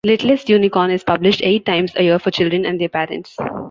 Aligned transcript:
"Littlest 0.03 0.49
Unicorn" 0.49 0.89
is 0.89 1.03
published 1.03 1.41
eight 1.43 1.63
times 1.63 1.91
a 1.95 2.01
year 2.01 2.17
for 2.17 2.31
children 2.31 2.65
and 2.65 2.81
their 2.81 2.89
parents. 2.89 3.37